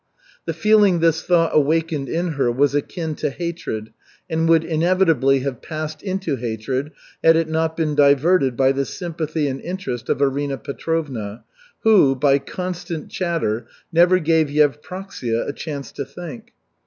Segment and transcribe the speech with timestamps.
[0.45, 3.93] The feeling this thought awakened in her was akin to hatred
[4.27, 6.91] and would inevitably have passed into hatred
[7.23, 11.43] had it not been diverted by the sympathy and interest of Arina Petrovna,
[11.83, 16.53] who, by constant chatter, never gave Yevpraksia a chance to think.